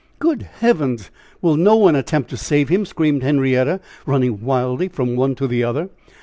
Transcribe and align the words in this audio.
"Good 0.17 0.41
heaven! 0.61 0.97
will 1.43 1.55
no 1.57 1.75
one 1.75 1.95
attempt 1.95 2.31
to 2.31 2.35
save 2.37 2.69
him?" 2.69 2.87
screamed 2.87 3.21
Henrietta, 3.21 3.79
running 4.07 4.43
wildly 4.43 4.87
from 4.87 5.15
one 5.15 5.35
to 5.35 5.45
the 5.45 5.63
other. 5.63 5.89